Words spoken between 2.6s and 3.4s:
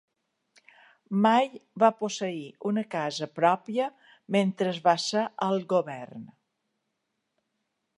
una casa